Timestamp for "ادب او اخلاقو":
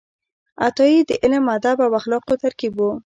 1.57-2.33